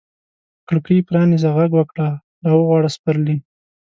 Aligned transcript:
کړکۍ 0.67 0.99
پرانیزه، 1.07 1.49
ږغ 1.55 1.71
وکړه 1.77 2.07
را 2.45 2.51
وغواړه 2.55 2.89
سپرلي 2.95 3.37